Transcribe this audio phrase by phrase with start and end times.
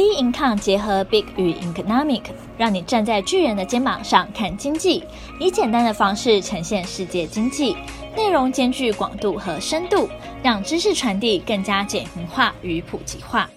[0.00, 2.22] B Income 结合 Big 与 Economic，
[2.56, 5.04] 让你站在巨人的肩膀上看经济，
[5.38, 7.76] 以简单的方式呈现世界经济，
[8.16, 10.08] 内容兼具广度和深度，
[10.42, 13.50] 让知识传递更加简化与普及化。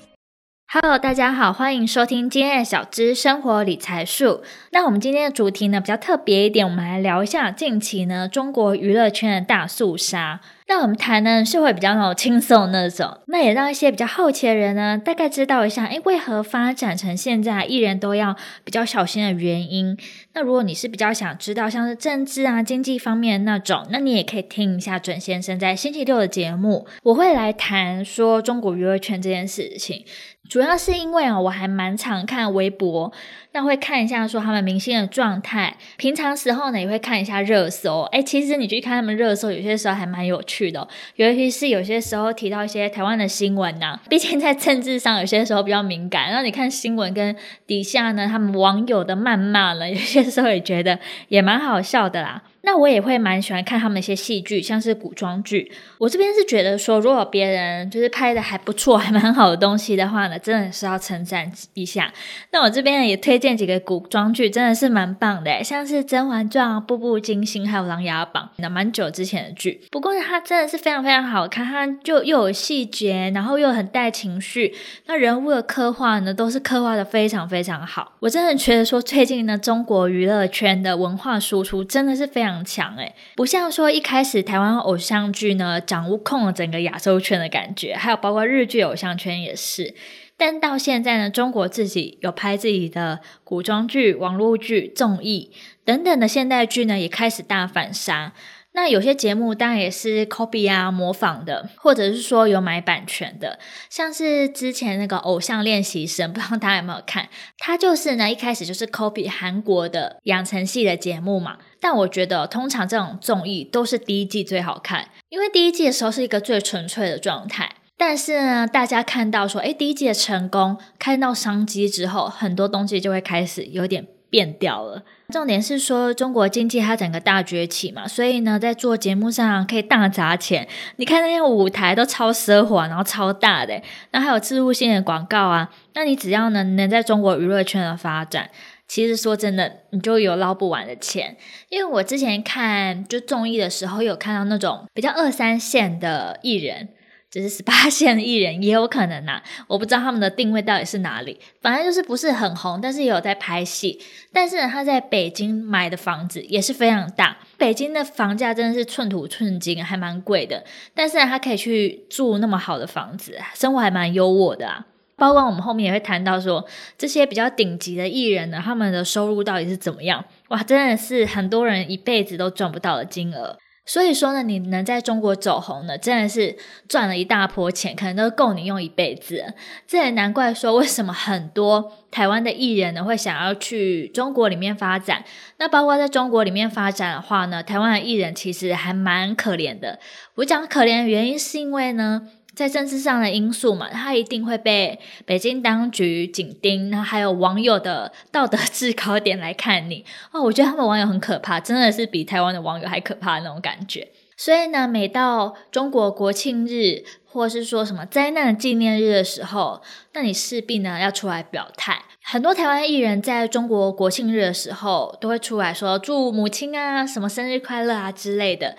[0.67, 4.43] Hello，大家好，欢迎收听今天的小资生活理财树。
[4.73, 10.41] 那我们今天的主题呢，比较特别一点，我们来聊一下近期呢中国娱乐圈的大肃杀。
[10.67, 19.97] 那我们谈呢是会比较那种轻松那种，那也让一些比较好奇的人呢大概知道一下，哎，为何发展成现在艺人都要比较小心的原因。
[20.35, 30.05] 那如果你是比较想知道像是政治啊、经济方面那种，那你也可以听一下准先生在星期六的节目，我会来谈说中国娱乐圈这件事情。
[30.49, 33.11] 主要是因为啊，我还蛮常看微博，
[33.53, 35.77] 那会看一下说他们明星的状态。
[35.95, 38.01] 平常时候呢，也会看一下热搜。
[38.11, 40.85] 诶，其实你去看他们热搜，有些时候还蛮有趣的。
[41.15, 46.27] 尤其是有些时候提到一些台湾的新闻呐，毕竟在政治上有些时候比较敏感。
[46.27, 47.33] 然后你看新闻跟
[47.65, 52.41] 底下呢，他们网友的谩骂呢，有些时候也觉得也蛮好笑的啦。
[52.65, 55.69] 那我也会蛮喜欢看他们一些戏剧，像是古装剧。
[55.97, 62.13] 我这边是觉得说，如果别人就是拍的还不错，还蛮好的东西的话呢，真的是要称赞一下。
[62.51, 69.81] 那我这边也推荐几个古装剧，真的是蛮棒的，像是《甄嬛传》《步步惊心》还有《琅琊榜》，那蛮久之前的剧。
[69.91, 74.73] 不过它真的是非常非常好看，它就又有细节，然后又很带情绪。
[75.07, 78.13] 那人物的刻画呢，都是刻画的非常非常好。
[78.21, 82.52] 我真的觉得说，最近呢，中国娱乐圈的文化输出真的是非常。
[82.61, 89.95] 强诶，不像说一开始台湾偶像剧呢掌握控了整个亚洲圈的感觉，还有包括日剧偶像圈也是。
[90.35, 95.51] 但到现在呢，中国自己有拍自己的古装剧、网络剧、综艺
[95.85, 98.33] 等等的现代剧呢，也开始大反杀。
[98.75, 107.29] 那有些节目当然也是 copy 啊、模仿的，或者是说有买版权的，像是之前那个《偶像练习生》，不知道大家有没有看？
[107.59, 111.57] 它就是呢一开始就是 copy 韩国的养成系的节目嘛。
[111.79, 117.75] 但我觉得通常这种综艺都是第一季最好看，因为第一季的时候是一个最纯粹的状态。
[117.95, 125.03] 但是呢，大家看到说，诶，第一季的成功，看到商机之后，很多东西就会开始有点变掉了。
[125.29, 130.67] 重点是说，中国经济它整个大崛起嘛，所以呢，在做节目上可以大砸钱。
[130.95, 133.79] 你看那些舞台都超奢华，然后超大的，
[134.09, 135.69] 那还有置入性的广告啊。
[135.93, 138.49] 那你只要能能在中国娱乐圈的发展，
[138.87, 141.37] 其实说真的，你就有捞不完的钱。
[141.69, 146.89] 因为我之前看就综艺的时候，有看到那种比较二三线的艺人。
[147.33, 153.99] 只是十八 线的艺人也有可能呐、我不知道他们的定位到底是哪里，反正就是不是很红，但是也有在拍戏。
[154.31, 160.63] 但是呢，他在北京买的房子也是非常大，北京的房价真的是寸土寸金，还蛮贵的。
[160.93, 164.85] 但是呢，他可以去住那么好的房子，生活还蛮优渥的啊。
[165.15, 166.63] 包括我们后面也会谈到说，
[166.99, 170.23] 这些比较顶级的艺人呢，他们的收入到底是怎么样？
[170.49, 173.57] 哇，真的是很多人一辈子都赚不到的金额。
[173.85, 176.57] 所以说呢，你能在中国走红呢，真的是
[176.87, 179.53] 赚了一大波钱，可能都够你用一辈子。
[179.85, 185.23] 这也难怪说，为什么很多台湾的艺人呢会想要去中国里面发展。
[185.57, 189.99] 那包括在中国里面发展的话呢，台湾的艺人其实还蛮可怜的。
[190.35, 192.29] 我讲可怜的原因是因为呢。
[192.55, 200.41] 在政治上的因素嘛，他一定会被北京当局紧盯，然后还有网友的道德制高点来看你哦。
[200.41, 204.07] 我觉得他们网友很可怕，真的是比台湾的网友还可怕的那种感觉。
[204.35, 209.81] 所以呢，每到中国国庆日或是说什么灾难纪念日的时候，
[210.13, 212.03] 那你势必呢要出来表态。
[212.23, 218.75] 很多台湾艺人在中国国庆日的时候都会出来说祝母亲啊、什么生日快乐啊之类的。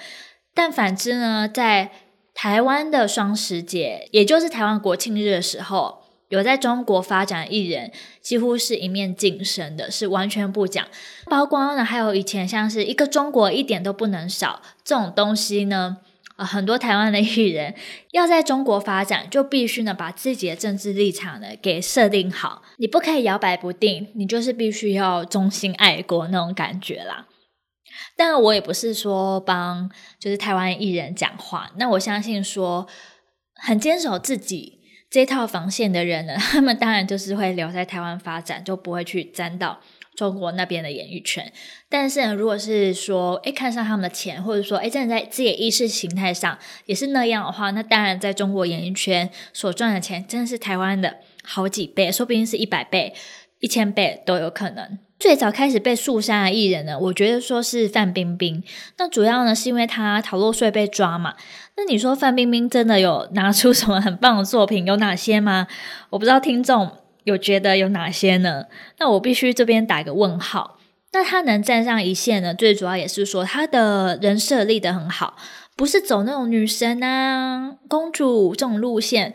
[0.55, 1.91] 但反之呢，在
[2.45, 7.91] 台湾的双十节，也就是台湾国庆日的时候，有在中国发展艺人，
[8.21, 10.87] 几乎是一面噤声的，是完全不讲。
[11.25, 15.97] 包括呢，还有以前像是一个中国一点都不能少这种东西呢，
[16.37, 17.75] 很多台湾的艺人
[18.11, 27.27] 要在中国发展，就必须呢把自己的政治立场呢给设定好，你不可以摇摆不定，你就是必须要忠心爱国那种感觉啦。
[28.17, 32.87] 但我也不是说帮就是台湾艺人讲话，那我相信说
[33.55, 34.81] 很坚守自己
[35.11, 39.81] 这套防线的人呢，他们当然就是会留在台湾发展，就不会去沾到
[40.17, 41.53] 中国那边的演艺圈。
[41.89, 53.15] 但是呢，如果是说诶看上他们的钱，或者说诶站在自己的意识形态上也是那样的话，那当然在中国演艺圈所赚的钱真的是台湾的好几倍，说不定是一百倍、
[53.61, 54.99] 一千倍都有可能。
[55.19, 58.63] 最早开始被肃杀的艺人呢，我觉得说是范冰冰。
[58.99, 61.35] 那主要呢是因为她逃漏税被抓嘛。
[61.77, 64.85] 那你说范冰冰真的有拿出什么很棒的作品？
[64.87, 65.67] 有哪些吗？
[66.11, 66.91] 我不知道听众
[67.25, 68.67] 有觉得有哪些呢？
[68.99, 70.79] 那我必须这边打个问号。
[71.13, 72.53] 那她能站上一线呢？
[72.53, 75.37] 最主要也是说她的人设立得很好，
[75.75, 79.33] 不是走那种女神啊、公主这种路线，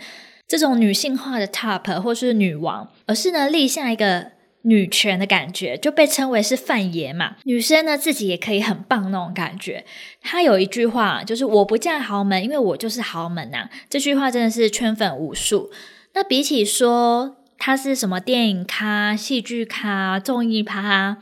[0.47, 4.33] 这种女性化的 top 或是女王，而是呢立下一个
[4.63, 7.35] 女权的感觉，就被称为是范爷嘛。
[7.43, 9.85] 女生呢自己也可以很棒那种感觉。
[10.21, 15.71] 他有一句话就是“我不嫁豪门，因为我就是豪门呐、”，这句话真的是圈粉无数。
[16.13, 21.17] 那比起说他是什么电影咖、戏剧咖、综艺咖。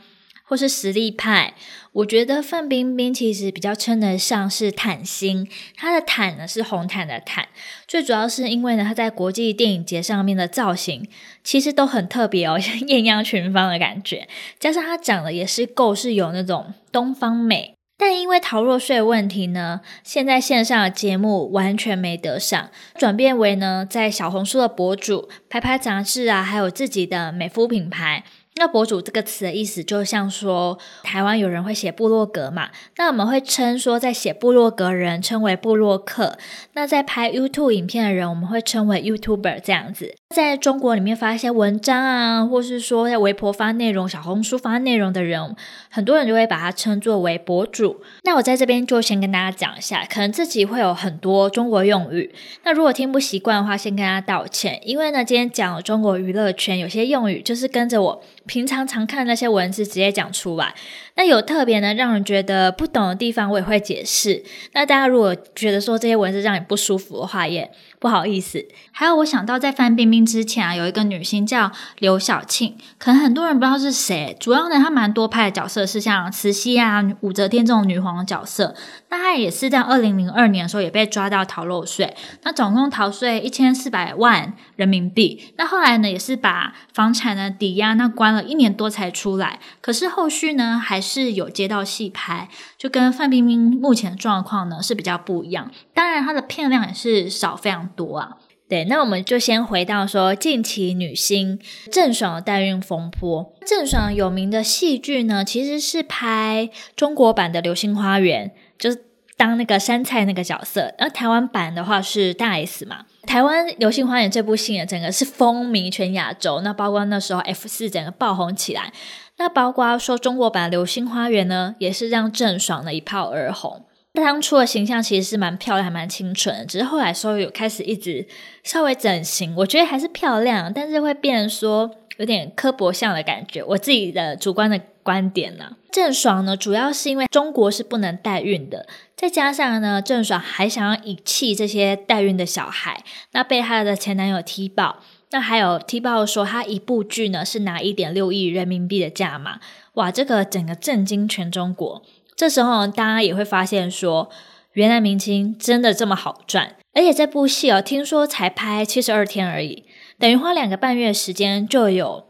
[0.48, 1.52] 或是实力派，
[1.92, 5.46] 我觉得范冰冰其实比较称得上是毯星，
[5.76, 7.48] 她的毯呢是红毯的毯，
[7.86, 11.06] 最主要是因为呢她在国际电影节上面的造型
[11.44, 14.26] 其实都很特别哦， 像艳阳群芳的感觉，
[14.58, 28.24] 加上她长得也是够是有那种东方美，但因为逃漏税问题呢，现在线上的节目完全没得上，转变为呢在小红书的博主，拍拍杂志啊，还有自己的美肤品牌。
[28.58, 36.36] 那博主这个词的意思，就像说台湾有人会写部落格嘛，那我们会称说在写部落格人称为部落客，
[36.72, 40.14] 那在拍 YouTube 影片的人，我们会称为 YouTuber 这样子。
[40.34, 45.54] 在中国里面发一些文章啊，或是说在微博发内容、小红书发内容的人，
[45.88, 48.02] 很多人就会把它称作为博主。
[48.24, 52.34] 那我在这边就先跟大家讲一下，可能自己会有很多中国用语，
[52.64, 58.22] 那如果听不习惯的话，先跟大家道歉，因为呢，今天讲中国娱乐圈有些用语就是跟着我。
[58.48, 60.74] 平常常看那些文字直接讲出来，
[61.14, 64.42] 那有特别呢让人觉得不懂的地方，我也会解释。
[64.72, 68.66] 那大家如果觉得说这些文字让你不舒服的话，也不好意思。
[68.92, 74.36] 还有，我想到在范冰冰之前啊，有一个女星叫刘晓庆，可能很多人不知道是谁。
[74.38, 78.74] 主要呢，她蛮多拍的角色是像慈禧啊、武则天这种女皇的角色。
[79.08, 85.52] 那她也是在二零零二年的时候也被抓到逃漏税，那总共逃税一千四百万人民币。
[85.56, 89.58] 那后来呢，也是把房产呢抵押，那关了一年多才出来。
[89.80, 95.70] 可是后续呢，还是有接到戏拍，就跟范冰冰目前的状况呢是比较不一样。
[95.94, 98.36] 当然，她的片量也是少非常多啊。
[98.68, 101.58] 对，那我们就先回到说近期女星
[101.90, 103.54] 郑爽的代孕风波。
[103.66, 109.04] 郑爽有名的戏剧呢，其实是拍中国版的《流星花园》，就是
[109.38, 110.92] 当那个杉菜那个角色。
[110.98, 113.06] 那台湾版的话是大 S 嘛。
[113.22, 116.60] 台湾《流星花园》这部戏呢，整个是风靡全亚洲。
[116.60, 118.92] 那包括那时候 F 四整个爆红起来。
[119.38, 123.84] 那包括说中国版《流星花园》呢，也是让郑爽的一炮而红。
[124.14, 128.26] 他当初的形象其实是蛮漂亮，还蛮清纯，只是后来稍微有开始一直
[128.64, 135.76] 稍微整形，我觉得还是漂亮，但是会变成说有点刻薄相的感觉，我自己的主观的观点呢。
[135.92, 143.02] 郑爽呢，主要是因为中国是不能代孕的，再加上呢，郑爽还想要遗弃这些代孕的小孩，
[143.32, 145.00] 那被她的前男友踢爆，
[145.30, 149.60] 那还有踢爆说她一部剧呢是拿一点六亿人民币的价码，
[149.94, 152.02] 哇，这个整个震惊全中国。
[152.38, 154.30] 这时候，大家也会发现说，
[154.74, 159.86] 原来明星真的这么好赚，而且这部戏哦，听说才拍七十二天而已，
[160.20, 162.28] 等于花两个半月时间就有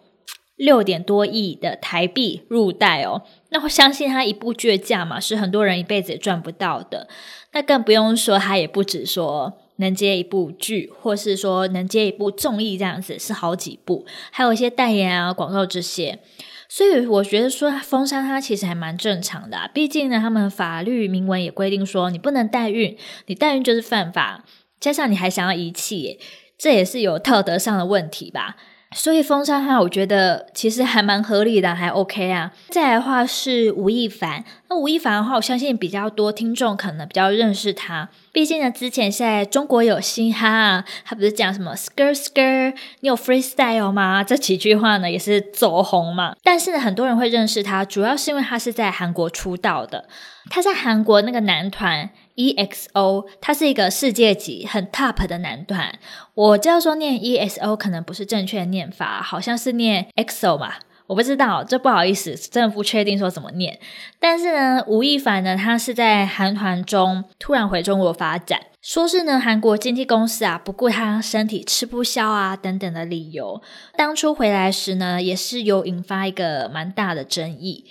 [0.57, 3.21] 六点多亿的台币入袋哦。
[3.51, 7.07] 那我相信他一部剧的价嘛是很多人一辈子也赚不到的。
[7.53, 16.21] 那更不用说，他也不止说能接一部剧，或是说能接一部综艺这样子，是好几部，还有一些代言啊、广告这些。
[16.69, 24.45] 所以我觉得说封杀他其实还蛮正常的啊，毕竟呢，他们法律明文也规定说你不能代孕，你代孕就是犯法，
[24.79, 26.21] 加上你还想要遗弃，
[26.59, 28.57] 这也是有道德上的问题吧。
[28.99, 32.53] 所以封杀他，我觉得其实还蛮合理的，还 OK 啊。
[32.69, 44.25] 再来的话是吴亦凡，那吴亦凡的话，我相信比较多听众可能比较认识他，毕竟呢，之前在中国有嘻哈，他不是讲什么 skr skr，你有 freestyle 吗？
[44.25, 46.35] 这几句话呢也是走红嘛。
[46.43, 50.09] 但是呢，很多人会认识他，主要是因为他是在韩国出道的，
[50.49, 52.11] 他在韩国那个男团。
[52.39, 55.99] EXO，他是一个世界级很 top 的男团。
[56.35, 60.79] 我知道说念 EXO 可能不是正确的念法，好像是念 EXO 吧，
[61.09, 63.81] 我不知道，这不好意思，真的不确定说怎么念。
[64.21, 73.61] 但是呢，吴亦凡呢，他是在韩团中突然回中国发展，说是呢韩国经纪公司啊不顾他身体吃不消啊等等的理由，
[73.97, 77.85] 当初回来时呢，也是有引发一个蛮大的争议。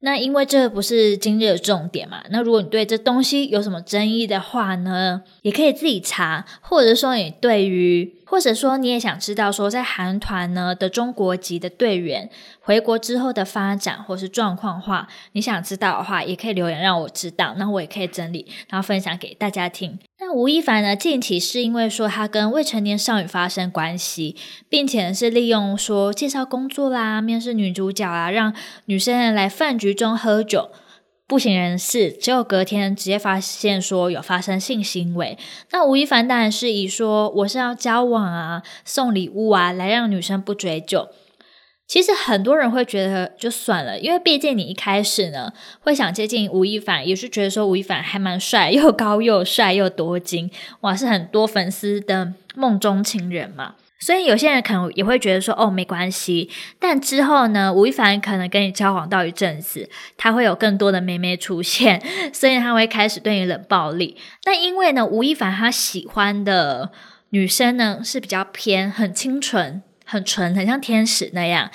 [0.00, 19.98] 那因为这不是今日的重点嘛，那如果你对这东西有什么争议的话呢，也可以自己查，或者说你对于或者说你也想知道说在韩团呢的中国籍的队员回国之后的发展或是状况话，你想知道的话，也可以留言让我知道，那我也可以整理，然后分享给大家听。
[20.20, 24.36] 那吴亦凡呢，近期是因为说他跟未成年少女发生关系，
[24.68, 30.70] 并且是利用说介绍工作啦、面试女主角啊，让女生来饭局中喝酒。
[31.30, 35.38] 不省人事，只有隔天直接发现说有发生性行为。
[35.70, 41.08] 那吴亦凡当然是以说我是要交往啊、送礼物啊，来让女生不追究。
[41.86, 53.76] 其实很多人会觉得就算了，因为毕竟你一开始呢会想接近吴亦凡，也是觉得说吴亦凡还蛮帅，又高又帅又多金，哇，是很多粉丝的梦中情人嘛。
[54.00, 56.50] 所以有些人可能也会觉得说，哦，没关系。
[56.78, 62.02] 但之后呢，吴亦凡可能跟你交往到一阵子，他会有更多的妹妹出现，
[62.32, 64.16] 所以他会开始对你冷暴力。
[64.46, 66.90] 那因为呢，吴亦凡他喜欢的
[67.28, 71.70] 女生呢是比较偏很清纯、很纯、很像天使那样，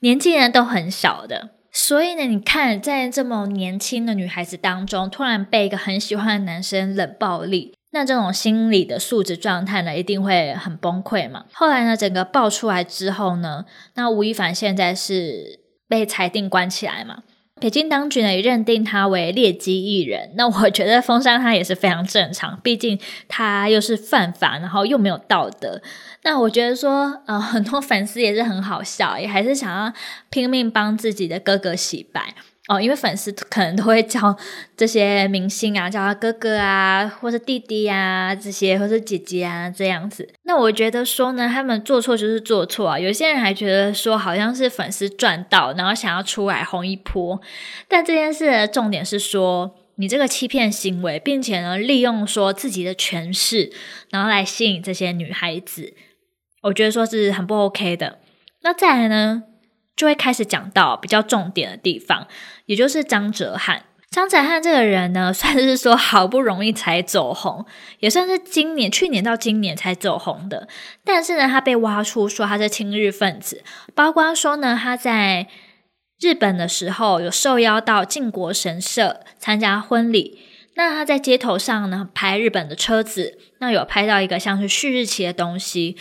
[0.00, 1.50] 年纪呢都很小的。
[1.70, 7.77] 所以呢，你看在这么年轻的女孩子当中，突然被一个很喜欢的男生冷暴力。
[7.90, 11.44] 那这种心理的素质状态呢，一定会很崩溃嘛。
[11.52, 13.64] 后来呢，整个爆出来之后呢，
[13.94, 17.22] 那吴亦凡现在是被裁定关起来嘛。
[17.60, 20.32] 北京当局呢也认定他为劣迹艺人。
[20.36, 25.82] 那我觉得封杀他也是非常正常，毕竟他又是犯法，然后又没有道德。
[26.22, 29.92] 那我觉得说，呃，很多粉丝也是很好笑，也还是想要
[30.30, 32.34] 拼命帮自己的哥哥洗白。
[32.68, 34.36] 哦，因为粉丝可能都会叫
[34.76, 40.28] 这些明星啊，叫他哥哥啊，或是弟弟啊，这些或是姐姐啊这样子。
[40.42, 42.98] 那我觉得说呢，他们做错就是做错啊。
[42.98, 47.40] 有些人还觉得说，好像是粉丝赚到，然后想要出来红一波。
[47.88, 53.72] 但这件事的重点是说，你这个欺骗行为，并且呢，利用说自己的权势，
[54.10, 55.94] 然后来吸引这些女孩子，
[56.64, 58.18] 我觉得说是很不 OK 的。
[58.60, 59.44] 那再来呢，
[59.98, 62.28] 就会开始讲到比较重点的地方，
[62.66, 63.80] 也就是张哲瀚。
[64.10, 67.66] 张哲瀚这个人呢， 算是说好不容易才走红，
[67.98, 70.68] 也算是今年、去年到今年才走红的。
[71.04, 73.64] 但是呢，他被挖出说他是亲日分子，
[73.94, 75.48] 包括说呢，他在
[76.20, 80.38] 日本的时候有受邀到靖国神社参加婚礼，
[80.74, 85.96] 那他在街头上呢拍日本的车子，那有拍到一个像是旭日旗的东西。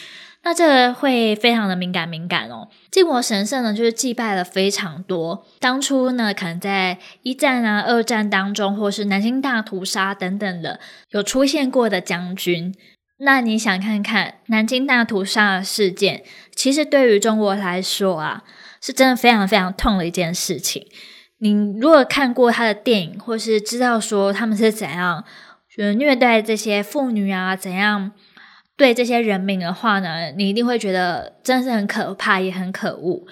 [0.48, 2.70] 那这个会非常的敏感敏感哦。
[2.90, 5.46] 靖国神社呢，就是祭拜了非常多。
[5.60, 12.74] 当初呢，可能在一战啊、二战当中，或是南京大屠杀等等的有出现过的将军。
[13.18, 16.24] 那你想看看南京大屠杀事件，
[16.56, 18.44] 其实对于中国来说啊，
[18.82, 20.88] 是真的非常非常痛的一件事情。
[21.40, 25.26] 你如果看过他的电影，或是知道说他们是怎样
[25.78, 28.14] 呃虐待这些妇女啊，怎样。
[28.78, 33.26] 对这些人民的话呢，你一定会觉得真是很可怕，也很可恶。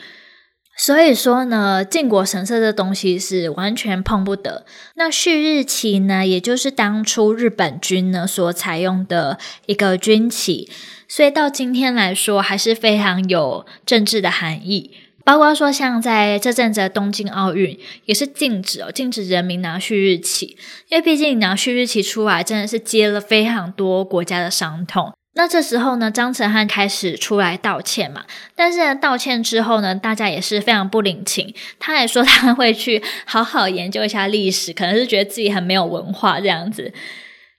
[0.78, 4.66] 所以说呢，靖国神社这东西是完全碰不得。
[4.96, 10.70] 那旭日旗呢，也就是当初日本军呢所采用的一个军旗，
[11.08, 14.92] 所以到今天来说还是非常有政治的含义。
[15.24, 20.58] 包括说像在这阵子的东京奥运，也是禁止哦，禁止人民拿旭日旗，
[20.90, 25.14] 因为毕竟拿旭日旗出来，真的是接了非常多国家的伤痛。
[25.38, 28.24] 那这时候呢，张哲瀚开始出来道歉嘛，
[28.56, 31.54] 但是呢，道歉之后呢，大家也是非常不领情。
[31.78, 36.94] 他还说他会去好好研究一下历史，可能是觉得自己很没有文化这样子。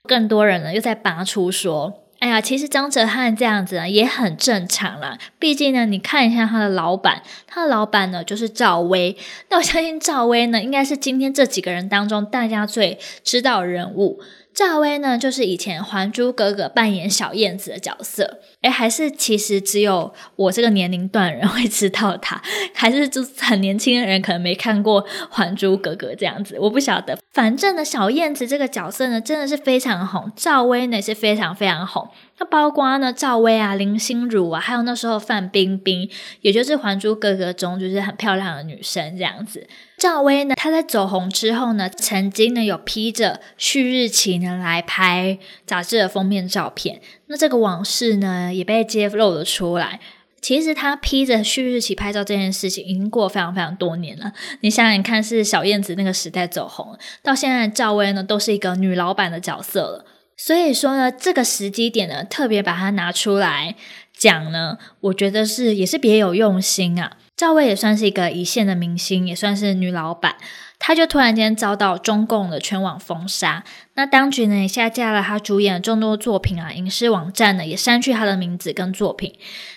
[0.07, 5.15] 更多人呢又在拔出说，哎呀，其实张哲瀚这样子呢也很正常啦。
[5.37, 9.15] 毕竟呢，你看一下他的老板，他的老板呢就是赵薇。
[9.49, 14.19] 那我相信赵薇呢，应该是今天这几个人当中大家最知道的人物。
[14.57, 22.41] 赵薇呢，就是以前《还珠格格》扮演小燕子的角色，哎，还是其实只有我这个年龄段人会知道她，
[22.73, 27.15] 还是就是很年轻的人可能没看过《还珠格格》这样子，我不晓得。
[27.31, 32.09] 反正呢，小燕子这个角色呢，真的是非常红，赵薇呢也是非常非常红。
[32.39, 36.07] 那包括呢，赵薇啊、林心如啊，还有那时候范冰冰，
[36.41, 39.67] 也就是《还珠格格》中就是很漂亮的女生这样子。
[39.97, 47.01] 赵薇呢，她在走红之后呢，曾经呢有披着旭日旗呢来拍杂志的封面照片。
[47.25, 49.99] 那这个往事呢也被揭露了出来。
[50.39, 54.31] 其实她披着旭日旗拍照这件事情已经过非常非常多年了。
[54.61, 60.05] 你想想看，是小燕子那个时代走红，到现在赵薇呢都是一个女老板的角色了。
[60.37, 63.75] 所以说呢，这个时机点呢，特别把它拿出来
[64.15, 67.17] 讲呢，我觉得是也是别有用心啊。
[67.35, 70.35] 赵薇也算是一个一线的明星，也算是女老板，
[70.79, 73.63] 她就突然间遭到中共的全网封杀。
[73.93, 79.35] 那当局呢也下架了她主演的众多作品啊，影视网站呢也删去她的名字跟作品。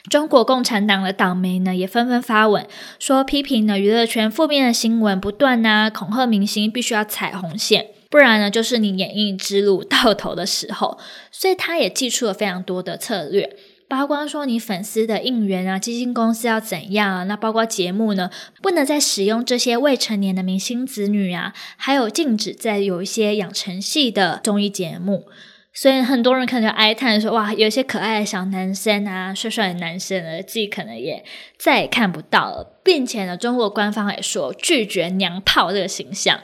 [0.09, 2.67] 中国共产党的党媒呢也纷纷发文
[2.99, 10.99] 说，批评呢娱乐圈负面的新闻不断啊，恐吓明星必须要踩红线，不然呢就是你演艺之路到头的时候。
[11.33, 13.57] 所以他也祭出了非常多的策略。
[13.89, 17.25] 包括说你粉丝的应援啊，基金公司要怎样啊？
[17.25, 18.31] 那包括节目呢，
[18.63, 25.27] 不能再使用这些未成年的明星子女啊，还有禁止再有一些养成系的综艺节目。
[25.73, 31.25] 所以很多人可能就哀叹说：“哇，有一些可爱的小男生啊，帅帅的男生呢，自己可能也
[31.59, 36.41] 再也看不到了。”并且呢，中国官方也说拒绝娘炮这个形象。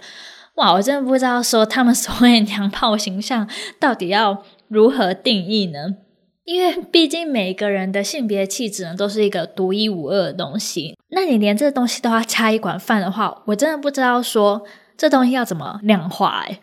[0.56, 3.48] 哇，我真的不知道说他们所谓娘炮形象
[3.78, 5.96] 到底要如何定义呢？
[6.44, 10.96] 因为毕竟每个人的性别气质呢，都是一个独一无二的东西。
[11.10, 14.64] 那你连这东西都要插一管饭的话，我真的不知道说
[14.96, 16.60] 这东西要怎么量化诶。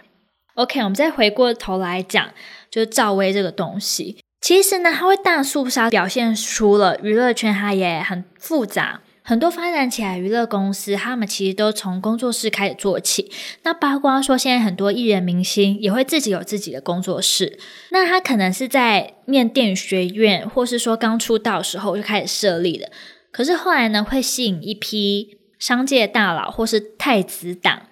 [0.56, 2.30] OK，我们再回过头来讲，
[2.72, 9.02] 就是赵薇这个东西，其实呢，它会大肃杀，表现出了娱乐圈它也很复杂。
[9.26, 13.32] 很多发展起来娱乐公司，他们其实都从工作室开始做起。
[13.64, 17.58] 那八卦说，现在很多艺人明星也会自己有自己的工作室。
[17.92, 22.90] 那他可能是在念电影学院，或是说刚出道时候就开始设立了。
[23.32, 27.84] 可是后来呢，会吸引一批商界大佬或是太子党，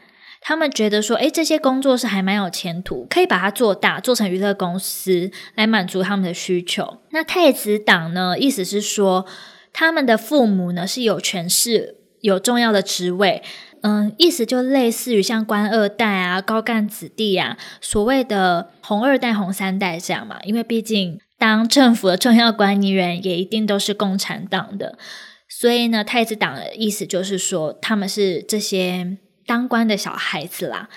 [0.41, 6.97] 他们觉得说，诶，这些工作室还蛮有前途，可以把它做大，做成娱乐公司来满足他们的需求。
[7.11, 9.25] 那太子党呢，意思是说，
[9.74, 13.42] 他们的父母呢，是有权势、有重要的职位，
[13.82, 20.40] 嗯，意思就类似于像官二代啊、高干子弟啊，所谓的红二代、红三代这样嘛。
[20.44, 24.98] 因为毕竟当政府的重要管理员也一定都是共产党的，
[25.50, 30.90] 所以呢，太子党的意思就是说他们是这些当官的小孩子啦。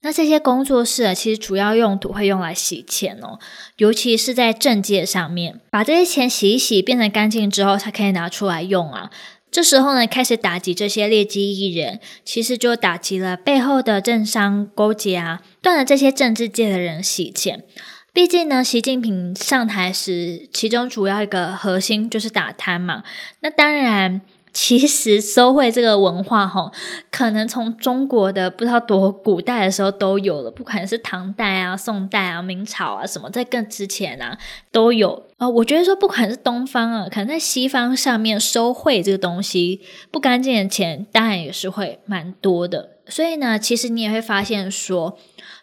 [0.00, 3.40] 那这些工作室啊，其实主要用途会用来洗钱哦，
[3.78, 9.10] 尤其是在政界上面，把这些钱洗一洗，变成干净之后，才可以拿出来用啊。
[9.50, 17.64] 这时候呢，开始打击这些劣迹艺人，其实就打击了背后的政商勾结啊，断了这些政治界的人洗钱。
[18.12, 23.02] 毕竟呢，习近平上台时，其中主要一个核心就是打贪嘛。
[23.40, 24.20] 那当然。
[24.52, 26.70] 其实收贿这个文化，哈，
[27.10, 34.38] 可能从中国的不知道多古代的时候都有了，不管是唐代啊、宋代啊、明朝啊什么，在更之前啊
[34.72, 42.96] 都有啊、我觉得说，不管是东方啊，可能在西方上面收贿这个东西，不干净的钱当然也是会蛮多的。
[43.06, 45.16] 所以呢，其实你也会发现说，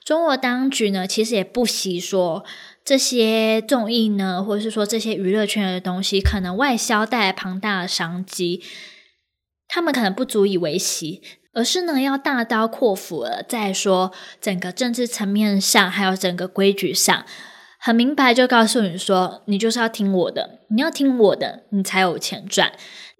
[0.03, 2.43] 中国当局呢，其实也不惜说。
[2.85, 8.61] 这些综艺呢，或者是说这些娱乐圈的东西，可能外销带来庞大的商机，
[9.67, 11.23] 他们可能不足以维系，
[11.55, 13.41] 而是呢要大刀阔斧了。
[13.41, 17.25] 再说整个政治层面上，还有整个规矩上，
[17.79, 22.73] 很明白就告诉你说，你就是要听我的，你要听我的，你才有钱赚。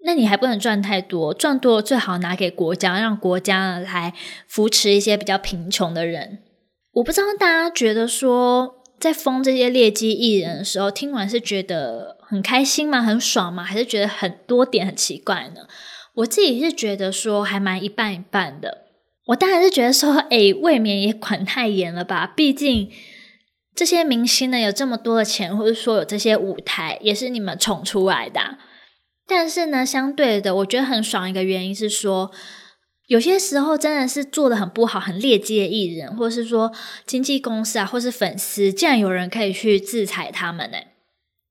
[0.04, 4.14] 那你还不能赚太多，赚多了最好拿给国家，让国家来
[4.46, 6.44] 扶持一些比较贫穷的人。
[6.92, 8.76] 我不知道大家觉得说。
[8.98, 13.02] 在封这些劣迹艺人的时候，听完是觉得很开心吗？
[13.02, 13.62] 很爽吗？
[13.62, 15.62] 还是觉得很多点很奇怪呢？
[16.14, 18.86] 我自己是觉得说还蛮一半一半的。
[19.26, 22.26] 我当然是觉得说，哎，未免也管太严了吧？
[22.26, 22.90] 毕竟
[23.74, 28.58] 这些明星呢，有这么多的钱，或者说有这些舞台，也是你们宠出来的。
[29.26, 32.30] 但是呢，相对的，我觉得很爽一个原因是说。
[33.06, 36.72] 有些时候真的是做得很不好、很劣迹的艺人，或是说
[37.06, 40.78] 经纪公司啊，或是粉丝，竟然有人可以去制裁他们呢？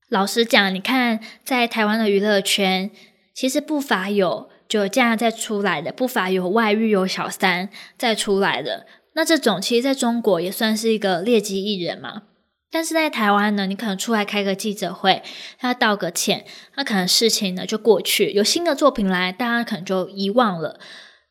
[0.10, 2.92] 老实讲，你看在台湾的娱乐圈，
[3.34, 8.86] 其实不乏有酒驾再出来的，不乏有外遇、有小三再出来的。
[9.14, 12.24] 那这种其实在中国也算是一个劣迹艺人嘛。
[12.70, 15.24] 但是在台湾呢，你可能出来开个记者会，
[15.58, 20.78] 他道个歉，那可能事情呢就过去，有新的作品来，大家可能就遗忘了。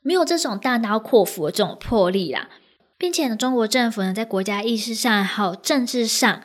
[0.07, 2.51] 没有这种大刀阔斧的这种魄力啦，
[2.99, 6.43] 并且呢，中国政府呢，在国家意识上还有政治上，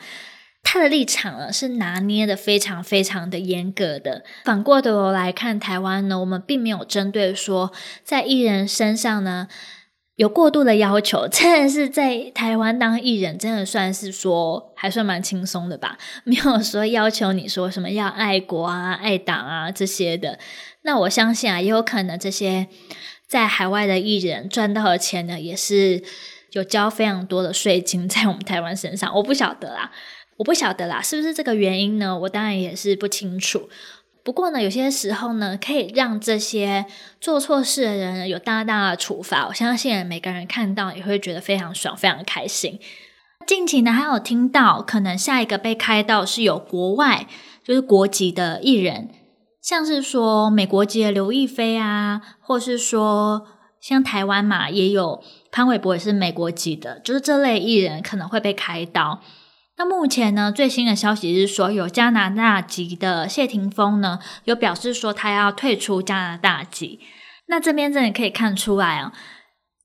[0.62, 4.24] 他的立场呢是拿捏的非常非常的严格的。
[4.46, 7.70] 反过头来看台湾呢，我们并没有针对说
[8.02, 9.46] 在艺人身上呢
[10.16, 20.38] 有过度的要求， 真的是在台湾当艺人，真的算是说还算蛮轻松的吧， 没有说要求你说什么要爱国啊、爱党啊这些的。
[20.82, 22.68] 那我相信啊，也有可能这些。
[23.30, 26.02] 在海外的艺人赚到的钱呢，也是
[26.50, 29.14] 有交非常多的税金在我们台湾身上。
[29.14, 29.92] 我不晓得啦，
[30.36, 32.18] 我不晓得啦，是不是这个原因呢？
[32.18, 33.68] 我当然也是不清楚。
[34.24, 36.84] 不过呢，有些时候呢，可以让这些
[37.20, 39.46] 做错事的人有大大的处罚。
[39.46, 42.80] 我相信每个人看到也会觉得非常爽，非常开心。
[43.46, 47.28] 近期呢，还有听到可能下一个被开到是有国外
[47.62, 49.08] 就是国籍的艺人，
[49.62, 53.46] 像是说美国籍的刘亦菲啊，或是说
[53.80, 59.20] 像台湾嘛，也有潘玮柏也是美国籍的，就是这类艺人可能会被开刀。
[59.76, 67.00] 那目前呢，最新的消息是说，有加拿大籍的谢霆锋呢，有表示说他要退出加拿大籍。
[67.46, 69.12] 那这边真的可以看出来啊，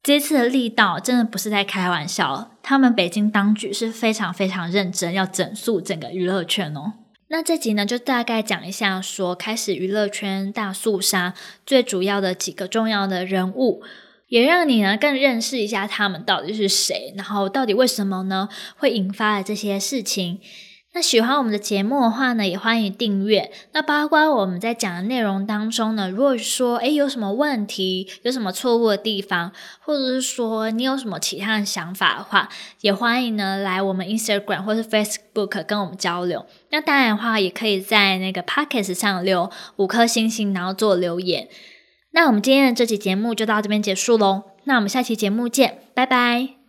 [0.04, 6.94] 这次的力道真的不是在开玩笑，他们北京当局是非常非常认真，要整肃整个娱乐圈哦。
[7.36, 11.34] 那这集呢，就大概讲一下说，开始娱乐圈大肃杀
[11.66, 13.84] 最主要的几个重要的人物。
[14.30, 20.40] 也让你呢更认识一下他们到底是谁，然后到底为什么呢会引发了这些事情。
[20.96, 23.52] 那喜欢我们的节目的话呢，也欢迎订阅。
[23.74, 32.48] 那包括我们在讲的内容当中呢，如果说诶有什么问题，有什么错误的地方，或者是说你有什么其他的想法的话，
[32.80, 36.46] 也欢迎呢来我们 Instagram 或是 Facebook 跟我们交流。
[36.70, 41.50] 那当然的话，也可以在那个 Podcast 上留五颗星星，然后做留言。
[42.12, 46.65] 那我们今天的这期节目就到这边结束喽，那我们下期节目见，拜拜。